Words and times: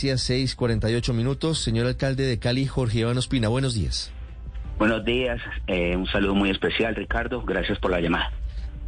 Gracias, 0.00 0.30
6:48 0.30 1.12
minutos. 1.12 1.58
Señor 1.58 1.88
alcalde 1.88 2.24
de 2.24 2.38
Cali, 2.38 2.66
Jorge 2.66 3.00
Iván 3.00 3.18
Ospina, 3.18 3.48
buenos 3.48 3.74
días. 3.74 4.12
Buenos 4.78 5.04
días, 5.04 5.40
eh, 5.66 5.96
un 5.96 6.06
saludo 6.06 6.36
muy 6.36 6.50
especial, 6.50 6.94
Ricardo. 6.94 7.42
Gracias 7.42 7.80
por 7.80 7.90
la 7.90 8.00
llamada. 8.00 8.30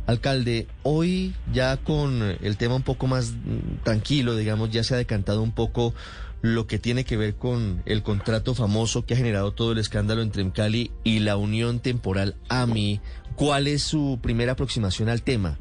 Alcalde, 0.06 0.68
hoy 0.84 1.34
ya 1.52 1.78
con 1.78 2.22
el 2.40 2.56
tema 2.56 2.76
un 2.76 2.84
poco 2.84 3.08
más 3.08 3.34
tranquilo, 3.82 4.36
digamos, 4.36 4.70
ya 4.70 4.84
se 4.84 4.94
ha 4.94 4.98
decantado 4.98 5.42
un 5.42 5.50
poco 5.50 5.94
lo 6.42 6.68
que 6.68 6.78
tiene 6.78 7.02
que 7.02 7.16
ver 7.16 7.34
con 7.34 7.82
el 7.86 8.04
contrato 8.04 8.54
famoso 8.54 9.04
que 9.04 9.14
ha 9.14 9.16
generado 9.16 9.50
todo 9.50 9.72
el 9.72 9.78
escándalo 9.78 10.22
entre 10.22 10.48
Cali 10.52 10.92
y 11.02 11.18
la 11.18 11.36
Unión 11.36 11.80
Temporal 11.80 12.36
AMI. 12.48 13.00
¿Cuál 13.34 13.66
es 13.66 13.82
su 13.82 14.20
primera 14.22 14.52
aproximación 14.52 15.08
al 15.08 15.22
tema? 15.22 15.58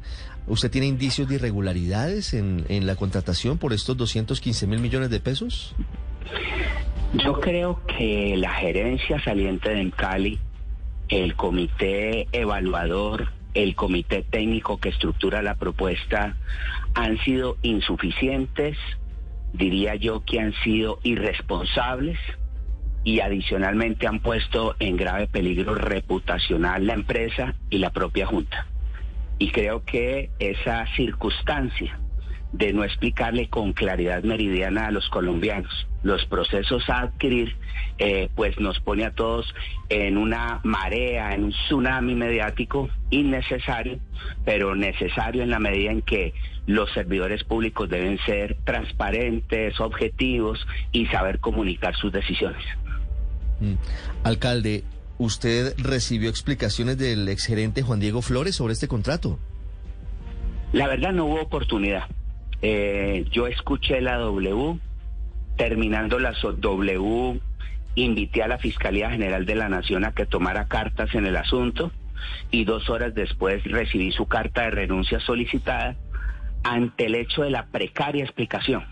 ¿Usted 0.50 0.68
tiene 0.68 0.88
indicios 0.88 1.28
de 1.28 1.36
irregularidades 1.36 2.34
en, 2.34 2.64
en 2.68 2.84
la 2.84 2.96
contratación 2.96 3.56
por 3.56 3.72
estos 3.72 3.96
215 3.96 4.66
mil 4.66 4.80
millones 4.80 5.08
de 5.08 5.20
pesos? 5.20 5.76
Yo 7.24 7.34
creo 7.38 7.80
que 7.86 8.36
la 8.36 8.50
gerencia 8.54 9.22
saliente 9.22 9.70
de 9.70 9.88
Cali, 9.92 10.40
el 11.08 11.36
comité 11.36 12.26
evaluador, 12.32 13.28
el 13.54 13.76
comité 13.76 14.24
técnico 14.28 14.78
que 14.78 14.88
estructura 14.88 15.40
la 15.40 15.54
propuesta 15.54 16.34
han 16.94 17.16
sido 17.18 17.56
insuficientes, 17.62 18.76
diría 19.52 19.94
yo 19.94 20.24
que 20.24 20.40
han 20.40 20.52
sido 20.64 20.98
irresponsables 21.04 22.18
y 23.04 23.20
adicionalmente 23.20 24.08
han 24.08 24.18
puesto 24.18 24.74
en 24.80 24.96
grave 24.96 25.28
peligro 25.28 25.76
reputacional 25.76 26.88
la 26.88 26.94
empresa 26.94 27.54
y 27.70 27.78
la 27.78 27.90
propia 27.90 28.26
Junta. 28.26 28.66
Y 29.40 29.50
creo 29.50 29.84
que 29.84 30.30
esa 30.38 30.86
circunstancia 30.94 31.98
de 32.52 32.72
no 32.72 32.84
explicarle 32.84 33.48
con 33.48 33.72
claridad 33.72 34.22
meridiana 34.22 34.86
a 34.86 34.90
los 34.92 35.08
colombianos 35.08 35.88
los 36.02 36.24
procesos 36.26 36.88
a 36.88 37.00
adquirir, 37.00 37.56
eh, 37.98 38.30
pues 38.34 38.58
nos 38.58 38.80
pone 38.80 39.04
a 39.04 39.10
todos 39.10 39.54
en 39.88 40.16
una 40.16 40.60
marea, 40.64 41.34
en 41.34 41.44
un 41.44 41.50
tsunami 41.52 42.14
mediático 42.14 42.88
innecesario, 43.10 43.98
pero 44.44 44.74
necesario 44.74 45.42
en 45.42 45.50
la 45.50 45.58
medida 45.58 45.90
en 45.90 46.02
que 46.02 46.32
los 46.66 46.90
servidores 46.92 47.44
públicos 47.44 47.88
deben 47.88 48.18
ser 48.24 48.56
transparentes, 48.64 49.78
objetivos 49.80 50.66
y 50.92 51.06
saber 51.06 51.40
comunicar 51.40 51.94
sus 51.96 52.12
decisiones. 52.12 52.62
Mm. 53.60 53.74
Alcalde, 54.24 54.84
¿usted 55.20 55.74
recibió 55.76 56.30
explicaciones 56.30 56.96
del 56.96 57.28
exgerente 57.28 57.82
Juan 57.82 58.00
Diego 58.00 58.22
Flores 58.22 58.56
sobre 58.56 58.72
este 58.72 58.88
contrato? 58.88 59.38
La 60.72 60.88
verdad 60.88 61.12
no 61.12 61.26
hubo 61.26 61.42
oportunidad. 61.42 62.04
Eh, 62.62 63.26
yo 63.30 63.46
escuché 63.46 64.00
la 64.00 64.16
W, 64.16 64.78
terminando 65.56 66.18
la 66.18 66.32
W, 66.32 67.40
invité 67.96 68.42
a 68.42 68.48
la 68.48 68.56
Fiscalía 68.56 69.10
General 69.10 69.44
de 69.44 69.54
la 69.56 69.68
Nación 69.68 70.06
a 70.06 70.12
que 70.12 70.24
tomara 70.24 70.68
cartas 70.68 71.14
en 71.14 71.26
el 71.26 71.36
asunto 71.36 71.92
y 72.50 72.64
dos 72.64 72.88
horas 72.88 73.14
después 73.14 73.62
recibí 73.64 74.12
su 74.12 74.26
carta 74.26 74.62
de 74.62 74.70
renuncia 74.70 75.20
solicitada 75.20 75.96
ante 76.62 77.06
el 77.06 77.14
hecho 77.14 77.42
de 77.42 77.50
la 77.50 77.66
precaria 77.66 78.24
explicación, 78.24 78.84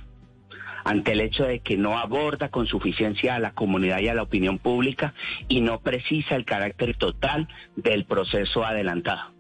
ante 0.89 1.13
el 1.13 1.21
hecho 1.21 1.45
de 1.45 1.61
que 1.61 1.77
no 1.77 1.99
aborda 1.99 2.49
con 2.49 2.67
suficiencia 2.67 3.35
a 3.35 3.39
la 3.39 3.53
comunidad 3.53 4.01
y 4.01 4.09
a 4.09 4.15
la 4.15 4.23
opinión 4.23 4.59
pública 4.59 5.13
y 5.47 5.61
no 5.61 5.81
precisa 5.81 6.35
el 6.35 6.47
carácter 6.47 6.97
total 6.97 7.47
del 7.77 8.07
proceso 8.07 8.65
adelantado. 8.65 9.35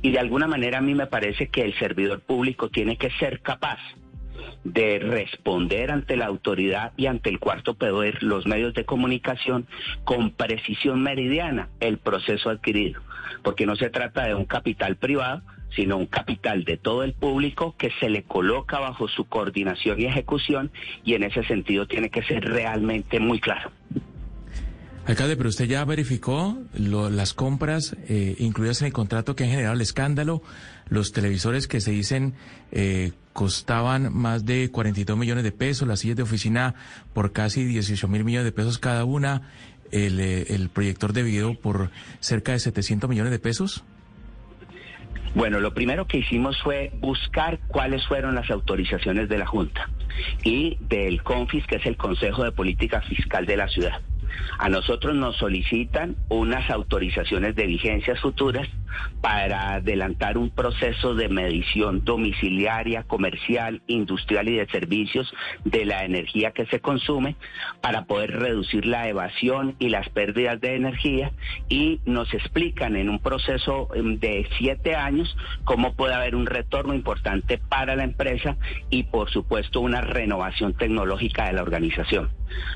Y 0.00 0.12
de 0.12 0.18
alguna 0.18 0.46
manera 0.46 0.78
a 0.78 0.80
mí 0.80 0.94
me 0.94 1.06
parece 1.06 1.48
que 1.48 1.60
el 1.60 1.78
servidor 1.78 2.20
público 2.20 2.70
tiene 2.70 2.96
que 2.96 3.10
ser 3.18 3.42
capaz 3.42 3.78
de 4.64 4.98
responder 4.98 5.90
ante 5.90 6.16
la 6.16 6.24
autoridad 6.24 6.92
y 6.96 7.04
ante 7.04 7.28
el 7.28 7.38
cuarto 7.38 7.74
poder, 7.74 8.22
los 8.22 8.46
medios 8.46 8.72
de 8.72 8.86
comunicación, 8.86 9.66
con 10.04 10.30
precisión 10.30 11.02
meridiana 11.02 11.68
el 11.80 11.98
proceso 11.98 12.48
adquirido, 12.48 13.02
porque 13.42 13.66
no 13.66 13.76
se 13.76 13.90
trata 13.90 14.24
de 14.24 14.34
un 14.34 14.46
capital 14.46 14.96
privado, 14.96 15.42
sino 15.74 15.96
un 15.96 16.06
capital 16.06 16.64
de 16.64 16.76
todo 16.76 17.02
el 17.02 17.12
público 17.12 17.74
que 17.76 17.90
se 18.00 18.08
le 18.08 18.22
coloca 18.22 18.78
bajo 18.78 19.08
su 19.08 19.24
coordinación 19.24 20.00
y 20.00 20.06
ejecución 20.06 20.70
y 21.04 21.14
en 21.14 21.24
ese 21.24 21.44
sentido 21.44 21.86
tiene 21.86 22.10
que 22.10 22.22
ser 22.22 22.44
realmente 22.44 23.20
muy 23.20 23.40
claro. 23.40 23.70
Alcalde, 25.06 25.36
pero 25.36 25.50
usted 25.50 25.66
ya 25.66 25.84
verificó 25.84 26.56
las 26.72 27.34
compras 27.34 27.94
eh, 28.08 28.36
incluidas 28.38 28.80
en 28.80 28.86
el 28.86 28.92
contrato 28.94 29.36
que 29.36 29.44
han 29.44 29.50
generado 29.50 29.74
el 29.74 29.82
escándalo, 29.82 30.42
los 30.88 31.12
televisores 31.12 31.68
que 31.68 31.82
se 31.82 31.90
dicen 31.90 32.32
eh, 32.72 33.12
costaban 33.34 34.16
más 34.16 34.46
de 34.46 34.70
42 34.70 35.18
millones 35.18 35.44
de 35.44 35.52
pesos, 35.52 35.86
las 35.86 36.00
sillas 36.00 36.16
de 36.16 36.22
oficina 36.22 36.74
por 37.12 37.32
casi 37.32 37.64
18 37.64 38.08
mil 38.08 38.24
millones 38.24 38.46
de 38.46 38.52
pesos 38.52 38.78
cada 38.78 39.04
una, 39.04 39.50
el, 39.90 40.20
eh, 40.20 40.46
el 40.54 40.70
proyector 40.70 41.12
de 41.12 41.22
video 41.22 41.54
por 41.60 41.90
cerca 42.20 42.52
de 42.52 42.60
700 42.60 43.10
millones 43.10 43.30
de 43.30 43.38
pesos. 43.38 43.84
Bueno, 45.34 45.58
lo 45.58 45.74
primero 45.74 46.06
que 46.06 46.18
hicimos 46.18 46.60
fue 46.62 46.92
buscar 47.00 47.58
cuáles 47.66 48.06
fueron 48.06 48.36
las 48.36 48.50
autorizaciones 48.50 49.28
de 49.28 49.38
la 49.38 49.46
Junta 49.46 49.90
y 50.44 50.78
del 50.80 51.24
CONFIS, 51.24 51.66
que 51.66 51.76
es 51.76 51.86
el 51.86 51.96
Consejo 51.96 52.44
de 52.44 52.52
Política 52.52 53.00
Fiscal 53.00 53.44
de 53.44 53.56
la 53.56 53.68
Ciudad. 53.68 54.00
A 54.58 54.68
nosotros 54.68 55.14
nos 55.16 55.36
solicitan 55.36 56.16
unas 56.28 56.70
autorizaciones 56.70 57.56
de 57.56 57.66
vigencias 57.66 58.20
futuras 58.20 58.68
para 59.20 59.74
adelantar 59.74 60.36
un 60.36 60.50
proceso 60.50 61.14
de 61.14 61.28
medición 61.28 62.04
domiciliaria, 62.04 63.04
comercial, 63.04 63.82
industrial 63.86 64.48
y 64.48 64.56
de 64.56 64.66
servicios 64.66 65.32
de 65.64 65.84
la 65.84 66.04
energía 66.04 66.52
que 66.52 66.66
se 66.66 66.80
consume 66.80 67.36
para 67.80 68.04
poder 68.04 68.32
reducir 68.32 68.86
la 68.86 69.08
evasión 69.08 69.76
y 69.78 69.88
las 69.88 70.08
pérdidas 70.10 70.60
de 70.60 70.74
energía 70.74 71.32
y 71.68 72.00
nos 72.04 72.32
explican 72.34 72.96
en 72.96 73.08
un 73.08 73.18
proceso 73.18 73.88
em, 73.94 74.18
de 74.18 74.46
siete 74.58 74.94
años 74.94 75.36
cómo 75.64 75.94
puede 75.94 76.14
haber 76.14 76.34
un 76.34 76.46
retorno 76.46 76.94
importante 76.94 77.58
para 77.58 77.96
la 77.96 78.04
empresa 78.04 78.56
y 78.90 79.04
por 79.04 79.30
supuesto 79.30 79.80
una 79.80 80.00
renovación 80.00 80.74
tecnológica 80.74 81.46
de 81.46 81.54
la 81.54 81.62
organización. 81.62 82.30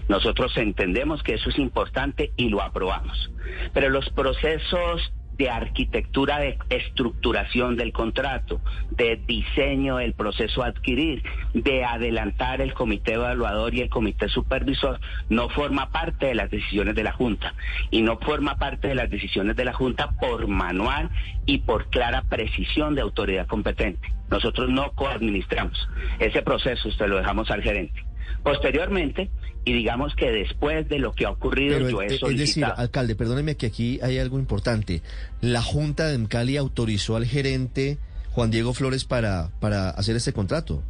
Nosotros 0.08 0.56
entendemos 0.56 1.22
que 1.22 1.34
eso 1.34 1.50
es 1.50 1.58
importante 1.58 2.32
y 2.36 2.48
lo 2.48 2.62
aprobamos. 2.62 3.30
Pero 3.72 3.90
los 3.90 4.08
procesos 4.10 5.12
de 5.38 5.48
arquitectura 5.48 6.40
de 6.40 6.58
estructuración 6.68 7.76
del 7.76 7.92
contrato, 7.92 8.60
de 8.90 9.16
diseño 9.16 9.98
del 9.98 10.14
proceso 10.14 10.64
adquirir, 10.64 11.22
de 11.54 11.84
adelantar 11.84 12.60
el 12.60 12.74
comité 12.74 13.14
evaluador 13.14 13.74
y 13.74 13.80
el 13.80 13.88
comité 13.88 14.28
supervisor, 14.28 15.00
no 15.28 15.48
forma 15.48 15.90
parte 15.90 16.26
de 16.26 16.34
las 16.34 16.50
decisiones 16.50 16.96
de 16.96 17.04
la 17.04 17.12
Junta. 17.12 17.54
Y 17.90 18.02
no 18.02 18.18
forma 18.18 18.56
parte 18.56 18.88
de 18.88 18.96
las 18.96 19.10
decisiones 19.10 19.56
de 19.56 19.64
la 19.64 19.72
Junta 19.72 20.10
por 20.20 20.48
manual 20.48 21.10
y 21.46 21.58
por 21.58 21.88
clara 21.88 22.22
precisión 22.28 22.94
de 22.96 23.02
autoridad 23.02 23.46
competente. 23.46 24.12
Nosotros 24.30 24.68
no 24.68 24.90
coadministramos. 24.92 25.88
Ese 26.18 26.42
proceso 26.42 26.88
usted 26.88 27.06
lo 27.06 27.18
dejamos 27.18 27.50
al 27.50 27.62
gerente. 27.62 28.07
Posteriormente, 28.42 29.30
y 29.64 29.72
digamos 29.72 30.14
que 30.14 30.30
después 30.30 30.88
de 30.88 30.98
lo 30.98 31.12
que 31.12 31.26
ha 31.26 31.30
ocurrido, 31.30 31.78
yo 31.78 32.02
he 32.02 32.08
solicitado... 32.10 32.30
Es 32.30 32.38
decir, 32.38 32.64
alcalde, 32.64 33.14
perdóneme 33.14 33.56
que 33.56 33.66
aquí 33.66 33.98
hay 34.02 34.18
algo 34.18 34.38
importante. 34.38 35.02
La 35.40 35.62
Junta 35.62 36.06
de 36.06 36.26
Cali 36.26 36.56
autorizó 36.56 37.16
al 37.16 37.26
gerente 37.26 37.98
Juan 38.32 38.50
Diego 38.50 38.72
Flores 38.72 39.04
para, 39.04 39.50
para 39.60 39.90
hacer 39.90 40.16
este 40.16 40.32
contrato. 40.32 40.82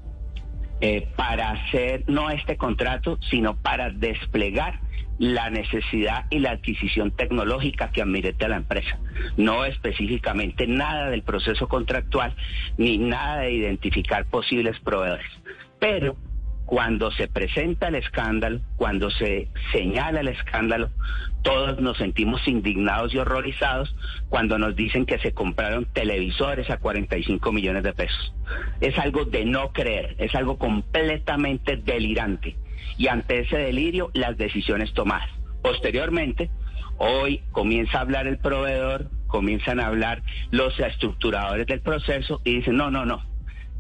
Eh, 0.81 1.09
para 1.17 1.51
hacer 1.51 2.05
no 2.07 2.31
este 2.31 2.57
contrato, 2.57 3.19
sino 3.31 3.57
para 3.57 3.91
desplegar 3.91 4.81
la 5.19 5.51
necesidad 5.51 6.27
y 6.31 6.39
la 6.39 6.53
adquisición 6.53 7.11
tecnológica 7.11 7.91
que 7.91 8.03
admirete 8.03 8.45
a 8.45 8.49
la 8.49 8.57
empresa. 8.57 8.99
No 9.37 9.65
específicamente 9.65 10.67
nada 10.67 11.11
del 11.11 11.23
proceso 11.23 11.67
contractual 11.67 12.35
ni 12.77 12.99
nada 12.99 13.41
de 13.41 13.53
identificar 13.53 14.27
posibles 14.27 14.79
proveedores. 14.81 15.27
Pero 15.81 16.17
cuando 16.69 17.11
se 17.13 17.29
presenta 17.29 17.89
el 17.89 17.95
escándalo, 17.95 18.61
cuando 18.77 19.11
se 19.11 19.49
señala 19.73 20.21
el 20.21 20.29
escándalo, 20.29 20.91
todos 21.41 21.81
nos 21.81 21.97
sentimos 21.97 22.47
indignados 22.47 23.15
y 23.15 23.19
horrorizados 23.19 23.97
cuando 24.29 24.59
nos 24.59 24.77
dicen 24.77 25.07
que 25.07 25.19
se 25.19 25.33
compraron 25.33 25.87
televisores 25.87 26.69
a 26.69 26.77
45 26.77 27.53
millones 27.53 27.85
de 27.85 27.95
pesos. 27.95 28.35
Es 28.83 28.99
algo 28.99 29.25
de 29.25 29.47
no 29.47 29.73
creer, 29.73 30.15
es 30.19 30.35
algo 30.35 30.59
completamente 30.59 31.79
delirante. 31.79 32.55
Y 32.99 33.09
ante 33.09 33.39
ese 33.39 33.57
delirio, 33.57 34.11
las 34.13 34.37
decisiones 34.37 34.93
tomadas. 34.93 35.31
Posteriormente, 35.63 36.51
hoy 36.99 37.41
comienza 37.51 37.97
a 37.97 38.03
hablar 38.03 38.27
el 38.27 38.37
proveedor, 38.37 39.09
comienzan 39.27 39.81
a 39.81 39.87
hablar 39.87 40.23
los 40.51 40.79
estructuradores 40.79 41.67
del 41.67 41.81
proceso 41.81 42.43
y 42.45 42.57
dicen, 42.57 42.77
no, 42.77 42.91
no, 42.91 43.07
no, 43.07 43.25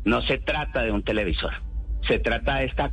no 0.06 0.22
se 0.22 0.38
trata 0.38 0.80
de 0.80 0.90
un 0.90 1.02
televisor 1.02 1.67
se 2.08 2.18
trata 2.18 2.56
de 2.56 2.66
esta 2.66 2.90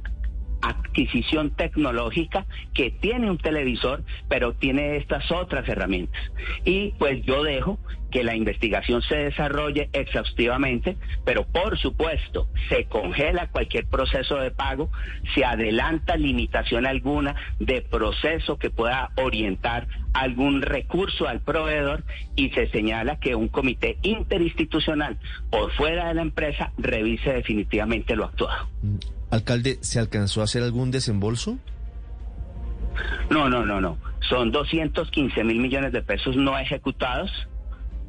adquisición 0.62 1.52
tecnológica 1.56 2.46
que 2.74 2.92
tiene 2.92 3.30
un 3.30 3.38
televisor, 3.38 4.04
pero 4.30 4.54
tiene 4.54 4.98
estas 4.98 5.32
otras 5.32 5.68
herramientas. 5.68 6.22
Y 6.64 6.92
pues 6.98 7.24
yo 7.24 7.44
dejo 7.44 7.80
que 8.16 8.24
la 8.24 8.34
investigación 8.34 9.02
se 9.02 9.18
desarrolle 9.18 9.90
exhaustivamente, 9.92 10.96
pero 11.26 11.46
por 11.46 11.78
supuesto 11.78 12.48
se 12.70 12.86
congela 12.86 13.50
cualquier 13.50 13.88
proceso 13.88 14.38
de 14.38 14.52
pago, 14.52 14.90
se 15.34 15.44
adelanta 15.44 16.16
limitación 16.16 16.86
alguna 16.86 17.36
de 17.60 17.82
proceso 17.82 18.58
que 18.58 18.70
pueda 18.70 19.12
orientar 19.18 19.90
algún 20.14 20.62
recurso 20.62 21.28
al 21.28 21.42
proveedor 21.42 22.06
y 22.38 22.52
se 22.52 22.70
señala 22.70 23.20
que 23.20 23.36
un 23.36 23.50
comité 23.50 23.98
interinstitucional 24.02 25.20
por 25.50 25.74
fuera 25.74 26.08
de 26.08 26.14
la 26.14 26.22
empresa 26.22 26.72
revise 26.78 27.34
definitivamente 27.34 28.16
lo 28.16 28.24
actuado. 28.24 28.70
Mm, 28.82 28.96
alcalde, 29.30 29.78
¿se 29.82 30.00
alcanzó 30.00 30.40
a 30.40 30.46
hacer 30.46 30.64
algún 30.64 30.90
desembolso? 30.90 31.58
No, 33.30 33.50
no, 33.50 33.66
no, 33.66 33.82
no. 33.82 33.98
Son 34.30 34.54
215 34.54 35.44
mil 35.44 35.60
millones 35.60 35.92
de 35.92 36.02
pesos 36.02 36.38
no 36.38 36.58
ejecutados 36.58 37.30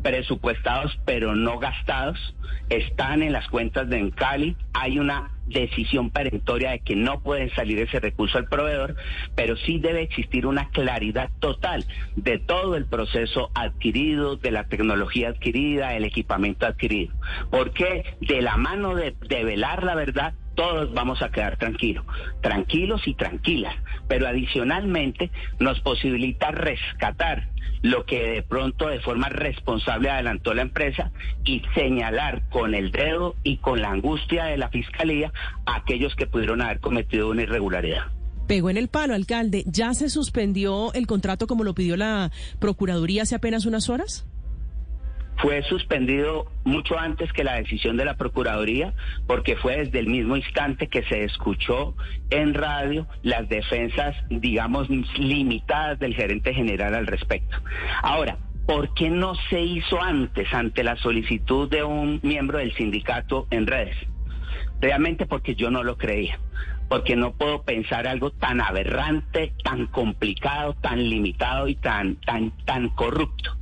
presupuestados 0.07 0.97
pero 1.05 1.35
no 1.35 1.59
gastados, 1.59 2.37
están 2.69 3.23
en 3.23 3.33
las 3.33 3.49
cuentas 3.49 3.89
de 3.89 3.99
Encali, 3.99 4.57
hay 4.73 5.01
una 5.01 5.33
decisión 5.49 6.11
perentoria 6.11 6.71
de 6.71 6.79
que 6.79 6.95
no 6.95 7.25
pueden 7.25 7.51
salir 7.57 7.81
ese 7.81 7.99
recurso 7.99 8.39
al 8.39 8.47
proveedor, 8.47 8.95
pero 9.35 9.57
sí 9.57 9.81
debe 9.81 10.03
existir 10.03 10.47
una 10.47 10.71
claridad 10.71 11.29
total 11.41 11.85
de 12.15 12.39
todo 12.39 12.77
el 12.77 12.87
proceso 12.87 13.51
adquirido, 13.55 14.37
de 14.37 14.53
la 14.53 14.69
tecnología 14.69 15.31
adquirida, 15.31 15.97
el 15.97 16.05
equipamiento 16.05 16.67
adquirido. 16.67 17.13
Porque 17.51 18.05
de 18.21 18.43
la 18.43 18.57
mano 18.57 18.95
de 18.95 19.45
velar 19.45 19.83
la 19.83 19.97
verdad, 19.97 20.35
todos 20.57 20.93
vamos 20.93 21.23
a 21.23 21.31
quedar 21.31 21.57
tranquilos, 21.57 22.05
tranquilos 22.41 23.07
y 23.07 23.15
tranquilas, 23.15 23.75
pero 24.09 24.27
adicionalmente 24.27 25.31
nos 25.61 25.79
posibilita 25.81 26.51
rescatar 26.51 27.49
lo 27.83 28.05
que 28.05 28.23
de 28.23 28.43
pronto 28.43 28.89
de 28.89 29.01
forma 29.01 29.29
responsable 29.29 30.11
adelantó 30.11 30.55
la 30.55 30.63
empresa 30.63 31.13
y 31.45 31.63
señalar 31.75 32.49
con 32.49 32.75
el 32.75 32.91
dedo 32.91 33.37
y 33.45 33.59
con 33.59 33.81
la 33.81 33.91
angustia 33.91 34.47
de 34.47 34.57
la 34.57 34.71
fiscalía 34.71 35.33
a 35.67 35.77
aquellos 35.77 36.15
que 36.17 36.27
pudieron 36.27 36.63
haber 36.63 36.81
cometido 36.81 37.29
una 37.29 37.43
irregularidad. 37.43 38.07
Pegó 38.49 38.71
en 38.71 38.77
el 38.77 38.89
palo, 38.89 39.15
alcalde. 39.15 39.65
¿Ya 39.67 39.93
se 39.95 40.09
suspendió 40.09 40.93
el 40.95 41.07
contrato 41.07 41.47
como 41.47 41.65
lo 41.65 41.75
pidió 41.75 41.97
la 41.97 42.31
Procuraduría 42.61 43.23
hace 43.23 43.35
apenas 43.35 43.67
unas 43.67 43.89
horas? 43.89 44.27
Fue 45.39 45.63
suspendido 45.65 46.47
mucho 46.65 46.99
antes 46.99 47.33
que 47.33 47.45
la 47.45 47.55
decisión 47.55 47.97
de 47.97 48.05
la 48.05 48.17
Procuraduría, 48.17 48.95
porque 49.27 49.57
fue 49.57 49.79
desde 49.79 49.99
el 49.99 50.07
mismo 50.07 50.37
instante 50.37 50.89
que 50.89 51.03
se 51.05 51.25
escuchó 51.25 51.95
en 52.31 52.55
radio 52.55 53.07
las 53.23 53.49
defensas, 53.49 54.17
digamos, 54.31 54.89
limitadas 55.19 55.99
del 55.99 56.15
gerente 56.15 56.55
general 56.55 56.95
al 56.95 57.07
respecto. 57.07 57.57
Ahora, 58.03 58.39
¿por 58.67 58.95
qué 58.95 59.11
no 59.11 59.35
se 59.51 59.61
hizo 59.61 60.03
antes 60.03 60.53
ante 60.53 60.83
la 60.83 60.97
solicitud 60.97 61.69
de 61.69 61.85
un 61.85 62.21
miembro 62.23 62.59
del 62.59 62.75
sindicato 62.75 63.47
en 63.51 63.67
redes? 63.67 63.97
Realmente 64.81 65.27
porque 65.27 65.55
yo 65.55 65.71
no 65.71 65.83
lo 65.83 65.97
creía 65.97 66.39
porque 66.89 67.17
no 67.17 67.33
puedo 67.33 67.63
pensar 67.63 68.07
algo 68.07 68.31
tan 68.31 68.61
aberrante, 68.61 69.53
tan 69.65 69.87
complicado, 69.87 70.75
tan 70.75 71.09
limitado 71.09 71.69
y 71.69 71.75
tan, 71.75 72.17
tan, 72.17 72.53
tan 72.65 72.91
corrupto. 72.91 73.57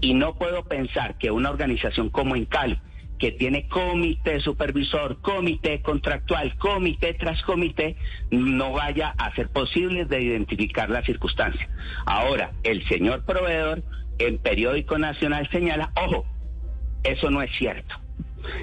Y 0.00 0.14
no 0.14 0.34
puedo 0.36 0.64
pensar 0.64 1.16
que 1.18 1.30
una 1.30 1.50
organización 1.50 2.10
como 2.10 2.36
Encali, 2.36 2.78
que 3.18 3.32
tiene 3.32 3.66
comité 3.68 4.40
supervisor, 4.40 5.22
comité 5.22 5.80
contractual, 5.80 6.54
comité 6.58 7.14
tras 7.14 7.42
comité, 7.42 7.96
no 8.30 8.72
vaya 8.72 9.14
a 9.16 9.34
ser 9.34 9.48
posible 9.48 10.04
de 10.04 10.20
identificar 10.20 10.90
la 10.90 11.02
circunstancia. 11.02 11.66
Ahora, 12.04 12.52
el 12.62 12.86
señor 12.88 13.24
proveedor 13.24 13.82
en 14.18 14.36
Periódico 14.36 14.98
Nacional 14.98 15.48
señala, 15.50 15.92
ojo, 15.96 16.26
eso 17.04 17.30
no 17.30 17.40
es 17.40 17.50
cierto. 17.56 17.94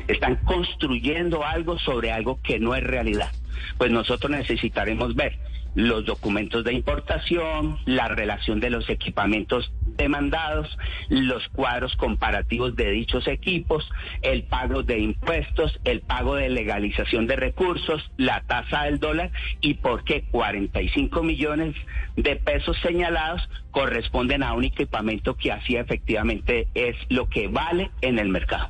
Están 0.08 0.36
construyendo 0.46 1.44
algo 1.44 1.80
sobre 1.80 2.12
algo 2.12 2.40
que 2.44 2.60
no 2.60 2.76
es 2.76 2.84
realidad 2.84 3.32
pues 3.78 3.92
nosotros 3.92 4.32
necesitaremos 4.32 5.16
ver 5.16 5.38
los 5.76 6.06
documentos 6.06 6.64
de 6.64 6.74
importación, 6.74 7.78
la 7.86 8.08
relación 8.08 8.60
de 8.60 8.70
los 8.70 8.90
equipamientos 8.90 9.72
demandados, 9.98 10.78
los 11.10 11.48
cuadros 11.50 11.96
comparativos 11.96 12.76
de 12.76 12.92
dichos 12.92 13.28
equipos, 13.28 13.90
el 14.22 14.44
pago 14.44 14.84
de 14.84 15.00
impuestos, 15.00 15.80
el 15.84 16.02
pago 16.02 16.36
de 16.36 16.50
legalización 16.50 17.28
de 17.28 17.36
recursos, 17.36 18.12
la 18.18 18.42
tasa 18.42 18.84
del 18.84 19.00
dólar 19.00 19.32
y 19.62 19.76
por 19.76 20.04
qué 20.04 20.24
45 20.32 21.24
millones 21.24 21.76
de 22.16 22.36
pesos 22.36 22.78
señalados 22.82 23.48
corresponden 23.72 24.44
a 24.44 24.54
un 24.54 24.66
equipamiento 24.66 25.36
que 25.36 25.52
así 25.52 25.76
efectivamente 25.76 26.68
es 26.76 26.96
lo 27.10 27.30
que 27.30 27.48
vale 27.48 27.92
en 28.02 28.20
el 28.20 28.30
mercado. 28.30 28.70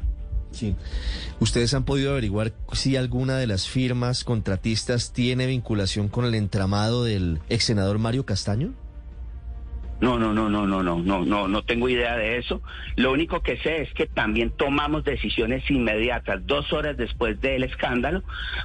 Sí. 0.53 0.75
¿Ustedes 1.39 1.73
han 1.73 1.83
podido 1.83 2.11
averiguar 2.11 2.53
si 2.71 2.95
alguna 2.95 3.37
de 3.37 3.47
las 3.47 3.67
firmas 3.67 4.23
contratistas 4.23 5.11
tiene 5.11 5.47
vinculación 5.47 6.07
con 6.07 6.25
el 6.25 6.35
entramado 6.35 7.03
del 7.03 7.39
ex 7.49 7.65
senador 7.65 7.97
Mario 7.97 8.25
Castaño? 8.25 8.73
No, 9.99 10.19
no, 10.19 10.33
no, 10.33 10.49
no, 10.49 10.67
no, 10.67 10.83
no, 10.83 10.99
no, 10.99 11.25
no, 11.25 11.47
no 11.47 11.63
tengo 11.63 11.87
idea 11.89 12.17
de 12.17 12.37
eso. 12.37 12.61
Lo 12.97 13.11
único 13.11 13.41
que 13.41 13.57
sé 13.57 13.81
es 13.81 13.93
que 13.93 14.05
también 14.05 14.51
tomamos 14.51 15.03
decisiones 15.03 15.69
inmediatas, 15.71 16.45
dos 16.45 16.71
horas 16.73 16.97
después 16.97 17.39
del 17.41 17.63
escándalo, 17.63 18.21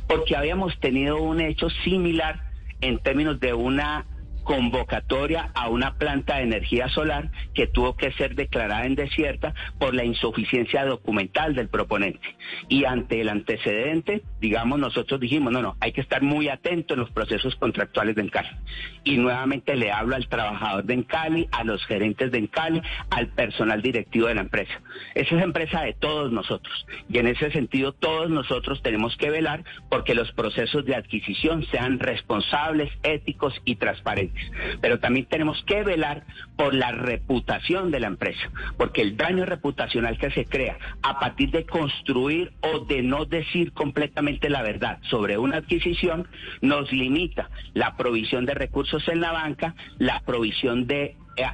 porque 0.08 0.37
habíamos 0.37 0.79
tenido 0.81 1.23
un 1.23 1.41
hecho 1.41 1.70
similar 1.84 2.43
en 2.81 2.99
términos 2.99 3.41
de 3.41 3.55
una 3.55 4.05
convocatoria 4.48 5.50
a 5.54 5.68
una 5.68 5.98
planta 5.98 6.36
de 6.36 6.44
energía 6.44 6.88
solar 6.88 7.30
que 7.52 7.66
tuvo 7.66 7.96
que 7.96 8.12
ser 8.12 8.34
declarada 8.34 8.86
en 8.86 8.94
desierta 8.94 9.52
por 9.78 9.94
la 9.94 10.06
insuficiencia 10.06 10.86
documental 10.86 11.54
del 11.54 11.68
proponente. 11.68 12.34
Y 12.66 12.86
ante 12.86 13.20
el 13.20 13.28
antecedente, 13.28 14.22
digamos, 14.40 14.78
nosotros 14.78 15.20
dijimos, 15.20 15.52
no, 15.52 15.60
no, 15.60 15.76
hay 15.80 15.92
que 15.92 16.00
estar 16.00 16.22
muy 16.22 16.48
atento 16.48 16.94
en 16.94 17.00
los 17.00 17.10
procesos 17.10 17.56
contractuales 17.56 18.16
de 18.16 18.22
Encali. 18.22 18.48
Y 19.04 19.18
nuevamente 19.18 19.76
le 19.76 19.92
hablo 19.92 20.16
al 20.16 20.28
trabajador 20.28 20.84
de 20.84 20.94
Encali, 20.94 21.46
a 21.52 21.62
los 21.64 21.84
gerentes 21.84 22.32
de 22.32 22.38
Encali, 22.38 22.80
al 23.10 23.28
personal 23.28 23.82
directivo 23.82 24.28
de 24.28 24.34
la 24.34 24.40
empresa. 24.40 24.80
Esa 25.14 25.36
es 25.36 25.42
empresa 25.42 25.82
de 25.82 25.92
todos 25.92 26.32
nosotros. 26.32 26.86
Y 27.10 27.18
en 27.18 27.26
ese 27.26 27.50
sentido, 27.50 27.92
todos 27.92 28.30
nosotros 28.30 28.80
tenemos 28.82 29.14
que 29.18 29.28
velar 29.28 29.62
porque 29.90 30.14
los 30.14 30.32
procesos 30.32 30.86
de 30.86 30.96
adquisición 30.96 31.66
sean 31.66 31.98
responsables, 31.98 32.90
éticos 33.02 33.52
y 33.66 33.76
transparentes. 33.76 34.38
Pero 34.81 34.99
también 34.99 35.26
tenemos 35.26 35.62
que 35.64 35.82
velar 35.82 36.25
por 36.56 36.75
la 36.75 36.93
reputación 36.93 37.90
de 37.90 38.00
la 38.00 38.08
empresa, 38.08 38.50
porque 38.76 39.02
el 39.02 39.17
daño 39.17 39.44
reputacional 39.44 40.19
que 40.19 40.31
se 40.31 40.44
crea 40.44 40.79
a 41.02 41.19
partir 41.20 41.50
de 41.50 41.64
construir 41.64 42.52
o 42.61 42.81
de 42.81 43.02
no 43.02 43.25
decir 43.25 43.73
completamente 43.73 44.50
la 44.50 44.62
verdad 44.62 44.99
sobre 45.02 45.38
una 45.38 45.58
adquisición 45.58 46.26
nos 46.61 46.93
limita 46.93 47.50
la 47.75 47.96
provisión 47.96 48.46
de 48.46 48.55
recursos 48.55 49.06
en 49.08 49.20
la 49.20 49.32
banca, 49.32 49.75
la 49.99 50.20
provisión 50.20 50.86
de 50.86 51.17
eh, 51.36 51.44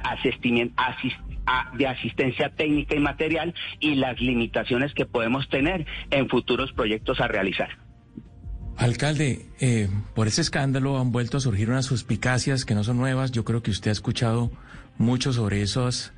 asistencia 1.85 2.49
técnica 2.49 2.95
y 2.95 2.99
material 2.99 3.53
y 3.79 3.95
las 3.95 4.19
limitaciones 4.19 4.93
que 4.93 5.05
podemos 5.05 5.47
tener 5.49 5.85
en 6.09 6.27
futuros 6.29 6.71
proyectos 6.73 7.19
a 7.21 7.27
realizar. 7.27 7.84
Alcalde, 8.77 9.45
eh, 9.59 9.89
por 10.13 10.27
ese 10.27 10.41
escándalo 10.41 10.99
han 10.99 11.11
vuelto 11.11 11.37
a 11.37 11.39
surgir 11.39 11.69
unas 11.69 11.85
suspicacias 11.85 12.65
que 12.65 12.75
no 12.75 12.83
son 12.83 12.97
nuevas. 12.97 13.31
Yo 13.31 13.45
creo 13.45 13.63
que 13.63 13.71
usted 13.71 13.89
ha 13.89 13.93
escuchado 13.93 14.51
mucho 14.97 15.31
sobre 15.31 15.61
esas 15.61 16.13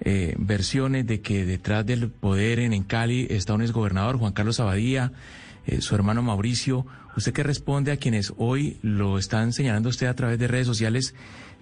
eh, 0.00 0.34
versiones 0.38 1.06
de 1.06 1.20
que 1.20 1.44
detrás 1.44 1.84
del 1.84 2.10
poder 2.10 2.60
en, 2.60 2.82
Cali 2.84 3.26
está 3.30 3.54
un 3.54 3.62
exgobernador, 3.62 4.16
Juan 4.16 4.32
Carlos 4.32 4.58
Abadía, 4.58 5.12
eh, 5.66 5.80
su 5.82 5.94
hermano 5.94 6.22
Mauricio. 6.22 6.86
¿Usted 7.16 7.32
qué 7.32 7.42
responde 7.42 7.92
a 7.92 7.98
quienes 7.98 8.32
hoy 8.38 8.78
lo 8.80 9.18
están 9.18 9.52
señalando 9.52 9.90
usted 9.90 10.06
a 10.06 10.14
través 10.14 10.38
de 10.38 10.48
redes 10.48 10.66
sociales 10.66 11.14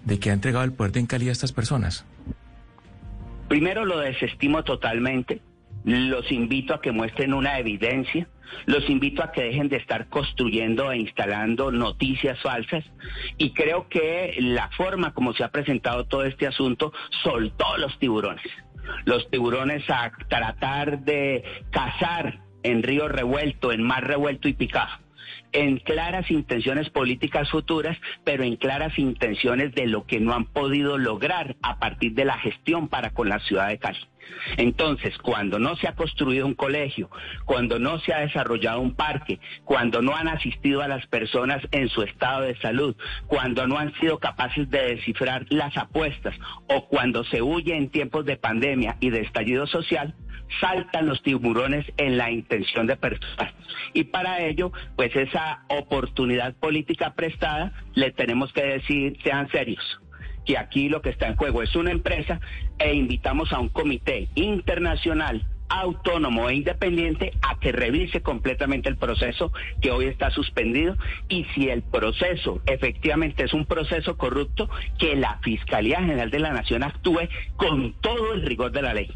de 0.05 0.19
que 0.19 0.29
ha 0.29 0.33
entregado 0.33 0.63
el 0.63 0.71
poder 0.71 0.97
en 0.97 1.07
Cali 1.07 1.27
a 1.27 1.33
estas 1.33 1.51
personas? 1.51 2.05
Primero 3.49 3.85
lo 3.85 3.99
desestimo 3.99 4.63
totalmente. 4.63 5.41
Los 5.87 6.31
invito 6.31 6.73
a 6.73 6.81
que 6.81 6.91
muestren 6.91 7.33
una 7.33 7.57
evidencia 7.57 8.27
los 8.65 8.89
invito 8.89 9.23
a 9.23 9.31
que 9.31 9.43
dejen 9.43 9.69
de 9.69 9.77
estar 9.77 10.07
construyendo 10.07 10.91
e 10.91 10.97
instalando 10.97 11.71
noticias 11.71 12.39
falsas 12.41 12.83
y 13.37 13.51
creo 13.51 13.87
que 13.89 14.35
la 14.39 14.69
forma 14.71 15.13
como 15.13 15.33
se 15.33 15.43
ha 15.43 15.51
presentado 15.51 16.05
todo 16.05 16.23
este 16.23 16.47
asunto 16.47 16.93
soltó 17.23 17.77
los 17.77 17.97
tiburones. 17.99 18.45
Los 19.05 19.29
tiburones 19.29 19.83
a 19.89 20.11
tratar 20.29 20.99
de 20.99 21.43
cazar 21.71 22.39
en 22.63 22.83
río 22.83 23.07
revuelto, 23.07 23.71
en 23.71 23.83
mar 23.83 24.05
revuelto 24.07 24.47
y 24.47 24.53
picado 24.53 24.91
en 25.53 25.77
claras 25.77 26.29
intenciones 26.29 26.89
políticas 26.89 27.49
futuras, 27.49 27.97
pero 28.23 28.43
en 28.43 28.57
claras 28.57 28.97
intenciones 28.99 29.73
de 29.73 29.87
lo 29.87 30.05
que 30.05 30.19
no 30.19 30.33
han 30.33 30.45
podido 30.45 30.97
lograr 30.97 31.55
a 31.61 31.79
partir 31.79 32.13
de 32.13 32.25
la 32.25 32.37
gestión 32.37 32.89
para 32.89 33.11
con 33.11 33.29
la 33.29 33.39
ciudad 33.39 33.69
de 33.69 33.79
Cali. 33.79 33.99
Entonces, 34.57 35.17
cuando 35.17 35.59
no 35.59 35.75
se 35.75 35.87
ha 35.87 35.95
construido 35.95 36.45
un 36.45 36.53
colegio, 36.53 37.09
cuando 37.45 37.79
no 37.79 37.99
se 37.99 38.13
ha 38.13 38.19
desarrollado 38.19 38.79
un 38.79 38.95
parque, 38.95 39.39
cuando 39.65 40.01
no 40.01 40.15
han 40.15 40.27
asistido 40.27 40.81
a 40.81 40.87
las 40.87 41.05
personas 41.07 41.61
en 41.71 41.89
su 41.89 42.01
estado 42.01 42.41
de 42.41 42.55
salud, 42.57 42.95
cuando 43.27 43.67
no 43.67 43.77
han 43.77 43.93
sido 43.99 44.19
capaces 44.19 44.69
de 44.69 44.95
descifrar 44.95 45.45
las 45.49 45.75
apuestas 45.77 46.35
o 46.67 46.87
cuando 46.87 47.23
se 47.25 47.41
huye 47.41 47.75
en 47.75 47.89
tiempos 47.89 48.25
de 48.25 48.37
pandemia 48.37 48.97
y 48.99 49.09
de 49.09 49.21
estallido 49.21 49.67
social, 49.67 50.15
saltan 50.61 51.07
los 51.07 51.21
tiburones 51.21 51.85
en 51.97 52.17
la 52.17 52.31
intención 52.31 52.87
de 52.87 52.95
perturbar. 52.95 53.53
Y 53.93 54.05
para 54.05 54.41
ello, 54.41 54.71
pues 54.95 55.15
esa 55.15 55.65
oportunidad 55.69 56.55
política 56.55 57.13
prestada, 57.15 57.73
le 57.95 58.11
tenemos 58.11 58.53
que 58.53 58.63
decir, 58.63 59.17
sean 59.23 59.49
serios 59.49 59.99
que 60.47 60.57
aquí 60.57 60.89
lo 60.89 61.01
que 61.01 61.09
está 61.09 61.27
en 61.27 61.35
juego 61.35 61.61
es 61.61 61.75
una 61.75 61.91
empresa 61.91 62.39
e 62.79 62.95
invitamos 62.95 63.51
a 63.51 63.59
un 63.59 63.69
comité 63.69 64.29
internacional 64.33 65.45
autónomo 65.69 66.49
e 66.49 66.55
independiente 66.55 67.33
a 67.41 67.59
que 67.59 67.73
revise 67.73 68.21
completamente 68.21 68.87
el 68.87 68.95
proceso 68.95 69.51
que 69.81 69.91
hoy 69.91 70.05
está 70.05 70.31
suspendido 70.31 70.95
y 71.27 71.45
si 71.53 71.67
el 71.67 71.83
proceso 71.83 72.61
efectivamente 72.65 73.43
es 73.43 73.53
un 73.53 73.65
proceso 73.65 74.15
corrupto, 74.15 74.69
que 74.97 75.17
la 75.17 75.39
Fiscalía 75.43 75.99
General 75.99 76.31
de 76.31 76.39
la 76.39 76.53
Nación 76.53 76.83
actúe 76.83 77.27
con 77.57 77.93
todo 77.99 78.33
el 78.33 78.43
rigor 78.43 78.71
de 78.71 78.81
la 78.81 78.93
ley. 78.93 79.11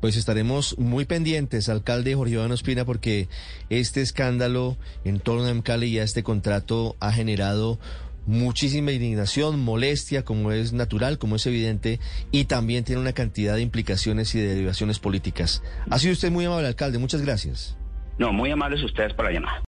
Pues 0.00 0.16
estaremos 0.16 0.78
muy 0.78 1.04
pendientes, 1.04 1.68
alcalde 1.68 2.14
Jorge 2.14 2.34
Iván 2.34 2.52
Ospina, 2.52 2.84
porque 2.84 3.28
este 3.70 4.00
escándalo 4.00 4.76
en 5.04 5.20
torno 5.20 5.46
a 5.46 5.54
MCALE 5.54 5.86
y 5.86 5.98
a 5.98 6.02
este 6.02 6.22
contrato 6.22 6.96
ha 7.00 7.12
generado 7.12 7.78
muchísima 8.26 8.92
indignación, 8.92 9.60
molestia, 9.60 10.24
como 10.24 10.52
es 10.52 10.72
natural, 10.72 11.18
como 11.18 11.36
es 11.36 11.46
evidente, 11.46 12.00
y 12.30 12.44
también 12.44 12.84
tiene 12.84 13.00
una 13.00 13.12
cantidad 13.12 13.54
de 13.54 13.62
implicaciones 13.62 14.34
y 14.34 14.40
de 14.40 14.48
derivaciones 14.48 14.98
políticas. 14.98 15.62
Ha 15.90 15.98
sido 15.98 16.12
usted 16.12 16.30
muy 16.30 16.44
amable, 16.44 16.66
alcalde. 16.66 16.98
Muchas 16.98 17.22
gracias. 17.22 17.76
No, 18.18 18.32
muy 18.32 18.50
amables 18.50 18.82
ustedes 18.82 19.12
por 19.14 19.24
la 19.24 19.32
llamada. 19.32 19.62